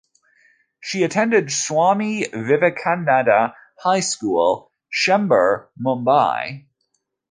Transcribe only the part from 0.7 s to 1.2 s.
She